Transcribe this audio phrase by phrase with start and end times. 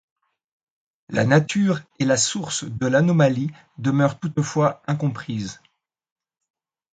[1.09, 5.61] La nature et la source de l'anomalie demeurent toutefois incomprises.